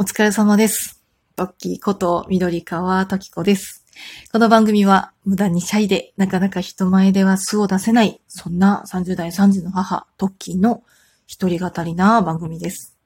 [0.00, 1.02] お疲れ様です。
[1.34, 3.84] トッキーこと緑川トキコです。
[4.30, 10.84] この番組は無駄にシャイでなかなか人前では素を出せない、そんな30代3児の母、トッキーの
[11.26, 12.96] 一人語りな番組です。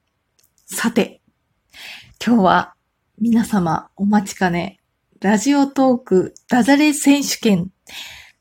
[0.67, 1.23] さて、
[2.23, 2.75] 今日は
[3.19, 4.79] 皆様お待ちかね、
[5.19, 7.71] ラジオトークダジャレ選手権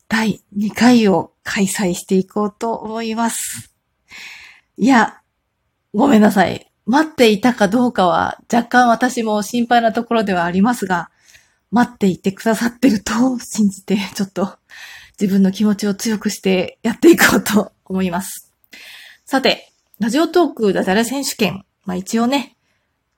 [0.09, 3.75] 第2回を開催していこうと思います。
[4.77, 5.23] いや、
[5.95, 6.71] ごめんなさい。
[6.86, 11.10] 待っていたかどうかは若干私も心配なところではありますが、
[11.70, 14.56] 待っていてくださってると信じて、ちょっと
[15.20, 18.52] 自分の気持ちを強くしてやっていこうと思います。
[19.24, 21.64] さて、ラジオトークダジャレ選手権。
[21.84, 22.56] まあ一応ね、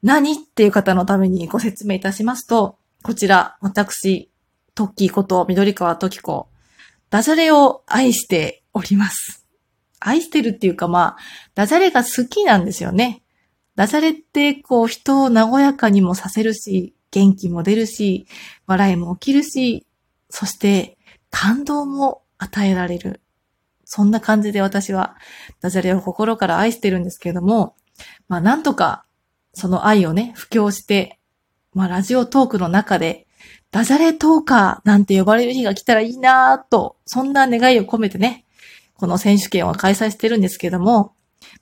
[0.03, 4.31] 何っていう方のためにご説明いたしますと、こちら、私、
[4.75, 6.49] トッキーこと緑川トキコ、
[7.11, 9.47] ダジャレを愛しております。
[10.01, 11.17] 愛してるっていうかまあ、
[11.55, 13.24] ダジャレが好きなんですよね。
[13.77, 18.27] ダジャレってこう人を和やかにもさせるし、元気も出るし、
[18.67, 19.87] 笑いも起きるし、
[20.31, 20.97] そして
[21.31, 23.21] 感動も与えられる。
[23.85, 25.17] そんな感じで私は
[25.61, 27.77] ダジャレを心から愛してるんですけれども、
[28.29, 29.05] まあなんとか
[29.53, 31.19] その愛をね、布教して、
[31.73, 33.27] まあラジオトークの中で
[33.71, 38.45] ダジャレトーカーなんて呼ばれる日が来たらいいなぁと、そんな願いを込めてね、
[38.95, 41.14] この選手権を開催してるんですけども、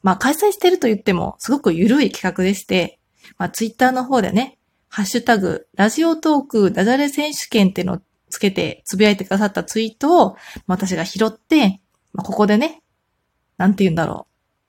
[0.03, 2.99] まあ開催してると言ってもすごく緩い企画でして、
[3.39, 4.59] まあツイッターの方でね、
[4.89, 10.37] ハッシュタグ、ラジオトークダジャレ選手権っていうのをつけてつぶやいてくださったツイートを
[10.67, 11.81] 私が拾って、
[12.13, 12.83] まあ、ここでね、
[13.57, 14.27] なんて言うんだろ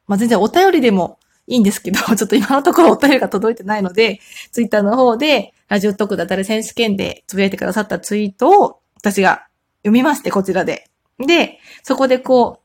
[0.08, 0.11] う。
[0.11, 4.20] まあ全然お便りでもいいんですけど、 ちょっと今のところお便りが届いてないので、
[4.52, 9.48] ツイッターの方で、ラジオトークダジャレ選手権でつぶやいてくださったツイートを私が
[9.81, 10.89] 読みまして、こちらで。
[11.20, 12.61] で、そこでこ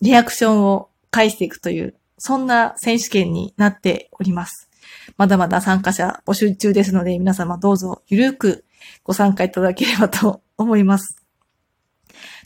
[0.00, 4.68] う、リアクションを返していくという、そんな選手権になっております。
[5.16, 8.66] まだまだ参加者募集中ですので、皆様どうぞゆるく
[9.02, 11.16] ご参加いただければと思います。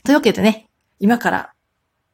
[0.05, 0.69] というわけでね、
[0.99, 1.53] 今から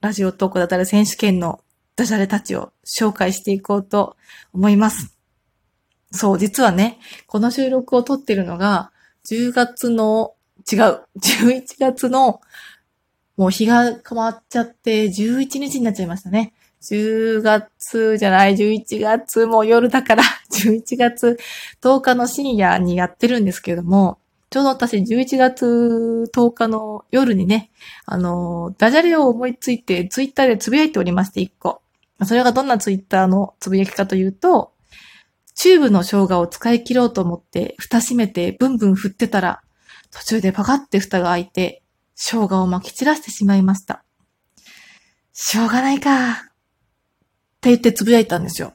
[0.01, 1.61] ラジオトークだたら選手権の
[1.95, 4.17] ダジャレたちを紹介していこうと
[4.53, 5.15] 思います。
[6.11, 6.97] そう、実はね、
[7.27, 8.91] この収録を撮ってるのが、
[9.29, 10.33] 10月の、
[10.71, 10.79] 違う、
[11.19, 12.41] 11月の
[13.37, 16.53] もう日が変わっちゃって11日になっちゃいましたね。
[16.81, 21.37] 10月じゃない、11月、もう夜だから、11月
[21.81, 24.17] 10日の深夜にやってるんですけれども、
[24.49, 27.71] ちょうど私11月10日の夜にね、
[28.05, 31.81] あの、ダジャレを思いついてツイッターでつぶやいておりまして、1個。
[32.25, 34.73] それがどんなツイッターのつぶやきかというと、
[35.55, 39.61] チューブの生姜を使い切ろうと思って蓋閉めてブンブン振ってたら、
[40.11, 41.81] 途中でパカって蓋が開いて、
[42.15, 44.03] 生姜を撒き散らしてしまいました。
[45.31, 46.50] しょうがないか。
[47.61, 48.73] って言ってつぶやいたんですよ。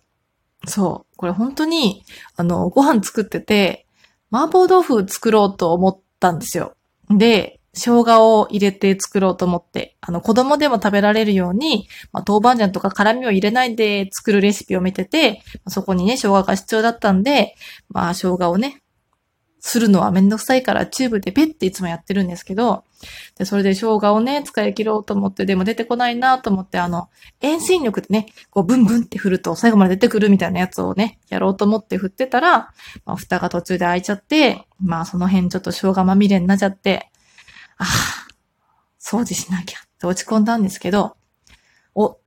[0.65, 1.17] そう。
[1.17, 2.05] これ本当に、
[2.37, 3.87] あの、ご飯作ってて、
[4.31, 6.77] 麻婆豆腐作ろうと思ったんですよ。
[7.11, 17.57] で、生姜を入れて作ろうと思って、あの、子供でも食べられるように、まあ、豆板醤とか辛味を入れないで作るレシピを見てて、そこにね、生姜が必要だったんで、
[17.89, 18.83] まあ、生姜をね、
[19.61, 22.85] するのはめんどくさいからチューブでペッていつもやってるんですけど、
[23.37, 27.09] で、それで生姜をね、使い切ろうと思って、でも出てこないなと思って、あの、
[27.41, 32.73] 遠心力でね、こうブンブンって振ると最後まで出てくるみたいなやつをね、やろうと思って振ってたら、
[33.05, 37.11] まあ、蓋が途中で開いちゃって、まあその辺ちょっと生姜まみれになっちゃって、
[37.79, 37.87] ああ、
[39.01, 41.17] 掃除しなきゃって落ち込んだんですけど、
[41.95, 42.19] お、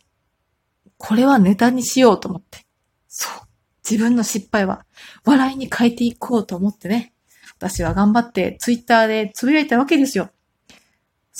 [0.98, 2.66] これはネタにしようと思って。
[3.08, 3.50] そう。
[3.90, 4.86] 自分の失敗は
[5.26, 7.14] 笑いに変えていこうと思ってね。
[7.58, 10.30] 私は頑張ってツイッターでつぶやいたわけですよ。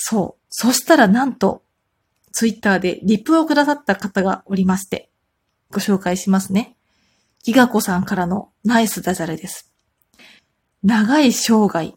[0.02, 0.44] そう。
[0.48, 1.62] そしたらなんと、
[2.32, 5.10] ツイッターでリプをくださった方がおりまして、
[5.70, 6.74] ご紹介しますね。
[7.44, 9.70] ギガ子さんからのナイスダジャレです。
[10.82, 11.92] 長い生涯、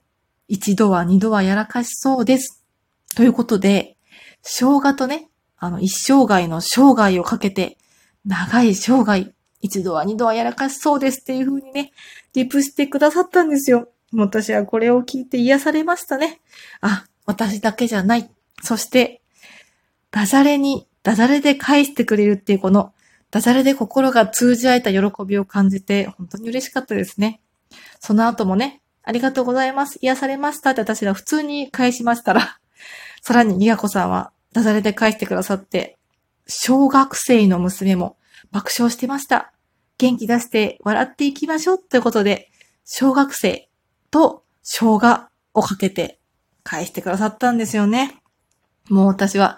[0.50, 2.62] 一度は二度はやらかしそうです。
[3.16, 3.96] ということで、
[4.42, 7.78] 生姜とね、あの、一生涯の生涯をかけて、
[8.26, 11.94] 長い生涯、一度は二度はやらかしそうですっていう風にね、
[12.34, 13.88] リプしてくださったんですよ。
[14.14, 16.42] 私はこれを聞いて癒されましたね。
[16.82, 18.30] あ、私だけじゃない。
[18.62, 19.22] そして、
[20.12, 22.94] ダジャレに、ダジャレで返してくれるっていうこの、
[23.32, 27.42] ダジャレで心が通じ合えた喜びを感じて、本当に嬉しかったですね。
[28.00, 29.98] その後もね、ありがとうございます。
[30.02, 32.60] 癒されましたって私が普通に返しましたら、
[33.22, 35.98] さらにギガ子さんはダジャレで返してくださって、
[36.48, 38.18] 小学生の娘も
[38.52, 39.54] 爆笑してました。
[39.98, 42.50] 元気出して笑っていきましょうということで、
[42.86, 43.70] 小学生
[44.12, 46.20] と生姜をかけて
[46.64, 48.22] 返してくださったんですよね。
[48.90, 49.58] もう私は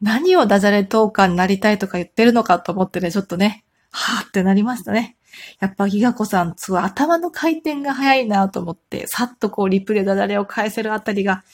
[0.00, 5.16] 何をダジャレトーカーになりたいとか言ってるのかと思ってね、ちょっとね、はぁってなりましたね。
[5.60, 11.44] やっぱギガ子さん、すごい頭の回転が早いなと思って、さっとこうリプレイダダレを返せるあたりが、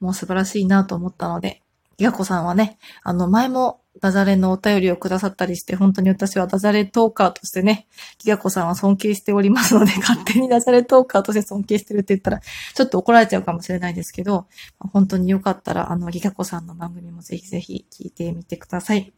[0.00, 1.62] もう素晴らしいなと思ったので、
[1.96, 7.86] ギガ子さんはね、あの前もダジャレのお便りをくださったりして、本当に私はダジャレトーカーとしてね、
[8.18, 14.46] ギガ子さんは尊敬しておりますので、 勝手にダジャレトーカーとして尊敬してるって言ったら、ちょっと怒られちゃうかもしれないですけど、
[14.92, 19.12] 本当によかったら、あの、ギガ子さんの番組もぜひぜひ聞いてみてください。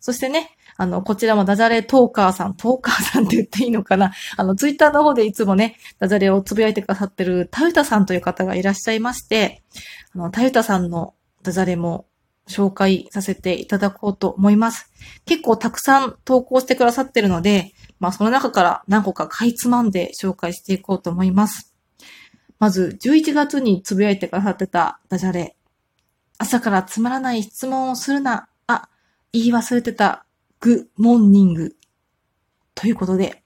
[0.00, 9.62] そしてね、あの、こちらもダジャレトーカーさん、トーカーさんって言っていいのかなあの、ツイッターの方でいつもね、ダジャレをつぶやいてくださってるタユタさんという方がいらっしゃいまして、
[10.14, 12.06] あの、タユタさんのダジャレも
[12.48, 14.90] 紹介させていただこうと思います。
[15.24, 21.72] 結構たくさん投稿してくださってるので、まあその中から何個かかいつまんで紹介していこうと思います。
[22.58, 25.56] まず、11月につぶやいてくださってたダジャレ。
[26.38, 28.48] 朝からつまらない質問をするな。
[28.66, 28.88] あ、
[29.32, 30.26] 言い忘れてた。
[30.60, 31.76] グモンニング。
[32.74, 33.42] ということで、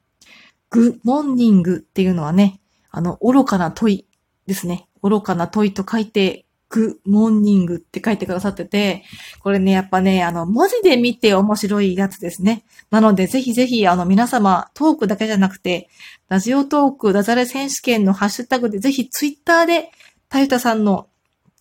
[0.70, 2.60] グモンニングっていうのはね、
[2.90, 4.06] あの、愚かな問い
[4.46, 4.88] ですね。
[5.02, 9.04] 愚かな問いと書いて、グモーニングって書いてくださってて、
[9.40, 12.64] これね、やっぱね、あの、文字で見て面白いやつですね。
[12.90, 15.88] なので、ぜひぜひ、あの、皆様、トークだけじゃなくて、
[16.28, 19.90] ラジオトーク、ダジャレ選手権のハッシュタグで、ぜひツイッターで、
[20.28, 21.08] たゆたさんの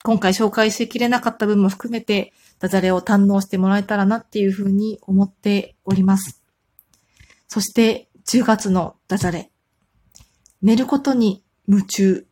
[0.04, 6.42] 今回紹介しきれなかった分も含めて、ダジャレを堪能してもらえたらなっていうふうに思っております。
[7.48, 9.52] そして、10月のダジャレ。
[10.62, 12.26] 寝ることに夢中、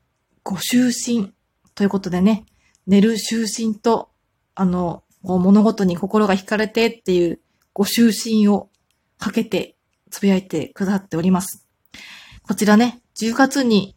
[0.44, 1.32] ご就寝
[1.76, 2.46] ということでね、
[2.88, 4.10] 寝る就寝と、
[4.56, 7.40] あの、物事に心が惹かれてっていう
[7.74, 8.70] ご就寝を
[9.18, 9.78] かけて
[10.10, 11.66] つぶやいてくださっております。
[12.44, 13.96] こちらね、10月に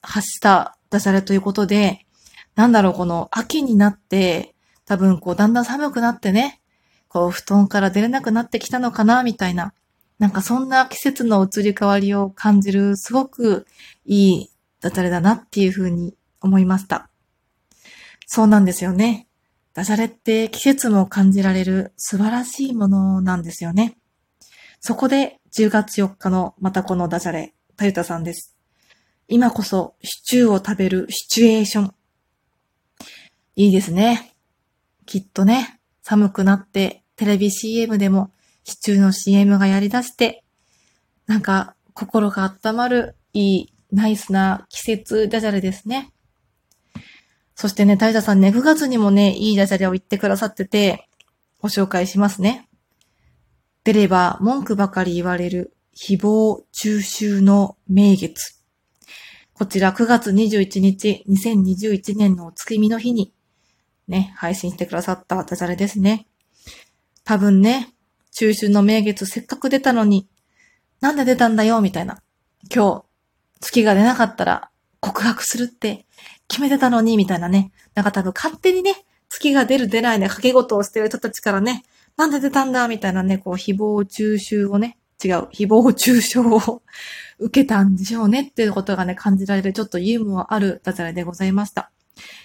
[0.00, 2.06] 発したダジャレということで、
[2.54, 4.54] なんだろう、この秋になって、
[4.86, 6.60] 多分こうだんだん寒くなってね、
[7.08, 9.74] こう布団から出れなくなってきたのかな、みたいな。
[10.18, 13.66] なんかそんな季節の移り変わりを感じる、すごく
[14.04, 14.50] いい
[14.80, 17.11] ダジャレだなっていうふうに思いました。
[18.34, 19.28] そうなんですよね。
[19.74, 23.98] ダジャレって季節も感じられる素晴らしいものなんですよね。
[24.80, 28.56] そこで10月4日のまたこのダジャレ、タユタさんです。
[29.28, 31.94] 今こそシチューを食べるシチュエーション。
[33.56, 34.32] いいですね。
[35.04, 38.30] きっとね、寒くなってテレビ CM でも
[38.64, 40.42] シチューの CM がやり出して、
[41.26, 46.11] なんか心が温まるいいナイスな季節ダジャレですね。
[47.62, 51.08] そしてね、大田さんね、9月にもね、いいダジャレを言ってくださってて、
[51.60, 52.68] ご紹介しますね。
[53.84, 58.60] 出れば文句ばかり言われる誹謗中秋の名月。
[59.54, 63.32] こちら9月21日、2021年の月見の日に
[64.08, 66.26] ね、配信してくださったダジャレですね。
[67.22, 67.94] 多分ね、
[68.32, 70.28] 中秋の名月せっかく出たのに、
[71.00, 72.24] なんで出たんだよ、みたいな。
[72.74, 73.04] 今
[73.60, 76.06] 日、月が出なかったら告白するって
[76.52, 77.72] 決めてたのに、みたいなね。
[77.94, 78.94] なんか多分勝手にね、
[79.30, 81.82] 月が出る出ないね、掛け事をしてる人たちからね、
[82.18, 86.82] なんで出たんだ、みたいなね、こう、誹謗中傷をね、違う、誹謗中傷を
[87.40, 91.90] 受けたんでしょうねっていうことがね、感じられるちょっとユーモアあるダジャレでございました。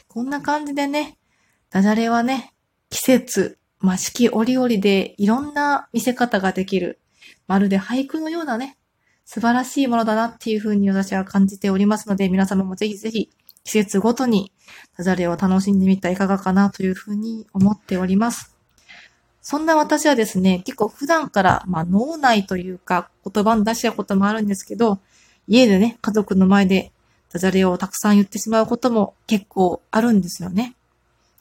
[0.08, 1.18] こんな感じでね、
[1.70, 2.54] ダジャレはね、
[2.90, 7.02] 季節、まあ、四季折々でいろんな見せ方ができる、
[7.46, 8.78] まるで俳句のようなね、
[9.26, 13.30] 素晴らしいものだなっていうふうに私は感じておりますので、皆様もぜひぜひ
[13.68, 14.54] 季節ごとに
[14.98, 18.56] ダジャレを楽しんでみたらいかがかなというふうに思っております。
[19.42, 25.00] そんな私はですね、結構普段から、まあ脳内というか言葉に出しちゃうこともあるんですけど、
[25.50, 26.94] 家でね、家族の前で
[27.34, 30.78] ダジャレをたくさん言ってしまうことも結構あるんですよね。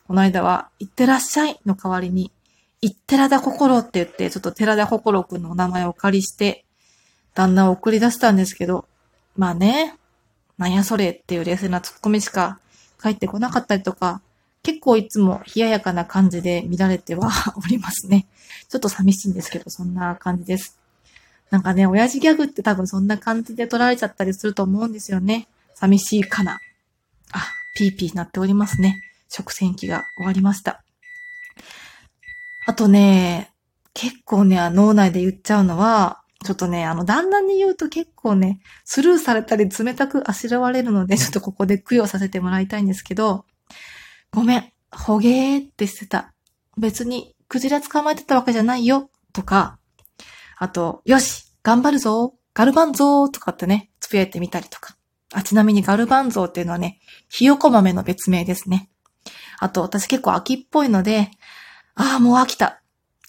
[0.09, 2.33] この間は、いってらっしゃいの代わりに、
[2.80, 6.64] いってらだ心って言って、ちょっと寺田心くんのお名前をお借りして、
[7.35, 8.87] 旦那を送り出したんですけど、
[9.37, 9.97] まあね、
[10.59, 12.59] なんやそれっていう冷静なツッコミしか
[12.99, 14.23] 返ってこなかったりとか、
[14.63, 18.27] 結構いつも冷ややかな感じで見られては おりますね。
[18.69, 20.79] ちょっと寂しいんですけど、そんな感じです。
[21.51, 25.47] なんかね、親父ギャグって多分そんな感じで取られちゃったりすると思うんですよね。
[25.75, 26.59] 寂しいかな。
[27.33, 29.01] あ、ピーピーなっておりますね。
[29.29, 30.83] 食洗機が終わりました。
[32.67, 33.53] あとね、
[33.95, 43.45] 結構ね、脳内で言っちゃうのは、ちょっとね、あの、旦那に言うと結構ね、スルーされたり冷たくあしらわれるので、ちょっとここで供養させてもらいたいんですけど、
[44.31, 46.33] ごめん、ほげーってしてた。
[46.79, 49.79] 別に、クジラ捕まえてたわけじゃないよ、とか、
[50.59, 54.97] あと、よし、頑張るぞ、ガルバンゾーとかってね、つぶやいてみたりとか。
[55.35, 58.88] あ、ちなみにガルバンゾーっていうのはね、ひよこ豆の別名ですね。
[59.59, 61.31] あと、私結構秋っぽいので、
[61.95, 62.83] ああ、もう飽きた。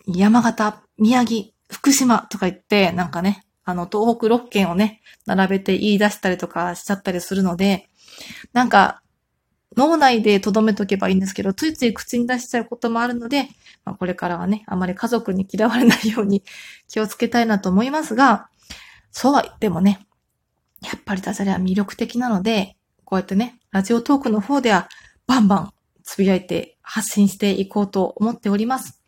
[0.05, 7.89] 山形、宮城、福島とか言って、なんかね、あの、東北6県をね、並べて言い出したりとかしちゃったりするので、
[8.53, 9.01] なんか、
[9.75, 13.49] 脳内で留めとけばいいんですけど、ついつい口に出しちゃうこともあるので、
[13.85, 16.43] まあ、これからはね、あまり家族に嫌われないように
[16.89, 18.49] 気をつけたいなと思いますが、
[19.11, 20.07] そうは言ってもね、
[20.81, 24.89] やっぱりダジャレは魅力的なので、こうやってね、ラジオトークの方では
[25.27, 29.01] バンバンつぶやいて発信していこうと思っております。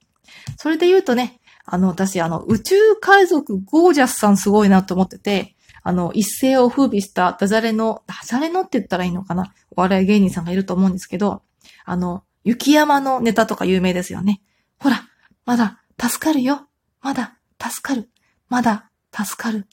[0.57, 1.38] それで言うとね、
[1.71, 9.53] あの、私、あの、宇宙海賊ゴージャスさんすごいなと思ってて、あの、一世を風靡したダジャレの、ダジャレのって言ったらいいのかな？
[9.75, 11.43] お笑い芸人さんがいると思うんですけど、
[11.85, 14.41] あの、雪山のネタとか有名ですよね。
[14.79, 15.07] ほら、
[15.45, 16.67] まだ助かるよ。
[17.01, 18.09] まだ助かる。
[18.49, 19.67] まだ助かる。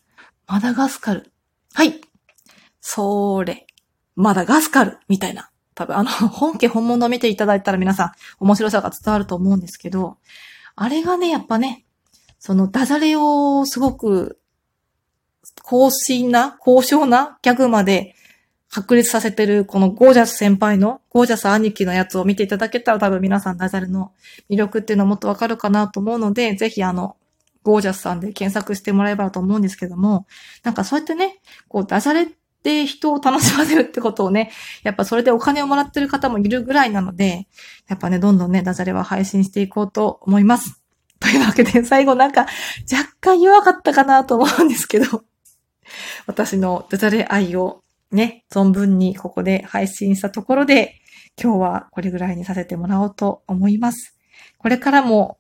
[0.46, 1.32] マダガスカル。
[1.72, 2.00] はい。
[2.80, 3.66] それ。
[4.16, 4.98] マダガスカル。
[5.08, 5.50] みたいな。
[5.74, 10.18] 多分あの、本家本物を見ていただいたら皆さん面白さが伝わると思うんですけど、
[10.74, 11.85] あれがね、やっぱね、
[12.46, 14.38] そのダジャレをすごく
[15.64, 18.14] 高深な、高尚なギャグまで
[18.70, 24.12] 確立させてるこのゴージャス先輩の、ゴージャス兄貴のやつを見ていただけたら多分皆さんダジャレの
[24.48, 27.16] 魅力っていうのはもっとわかるかなと思うので、ぜひあの、
[27.64, 30.28] ゴージャスさんで検索してもらえばと思うんですけども、
[30.62, 32.26] なんかそうやってね、こうダジャレっ
[32.62, 34.52] て人を楽しませるってことをね、
[34.84, 37.48] やっぱそれでお金をもらってる方もいるぐらいなので、
[37.88, 40.85] やっぱね、どんどんね、ダジャレは配信していこうと思います。
[41.20, 42.46] というわけで、最後なんか
[42.92, 45.24] 若干弱かったかなと思うんですけど、
[46.26, 47.82] 私のダジャレ愛を
[48.12, 51.00] ね、存分にここで配信したところで、
[51.40, 54.16] 今日はこれぐらいにさせてもらおうと思います。
[54.58, 55.38] これからも、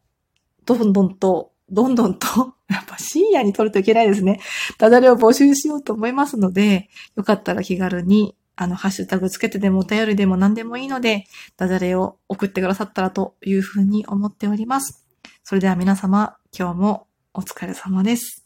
[0.64, 2.26] どんどんと、どんどんと、
[2.68, 4.40] やっぱ深夜に撮るといけないですね。
[4.78, 15.05] ダジャレを募集しようと思いますので、よかったら気軽に、あの、ハッシュタグつけてでもお便りでも何でもいいので、ダジャレを送ってくださったらというふうに思っております。
[15.48, 18.44] それでは皆様、今日もお疲れ様です。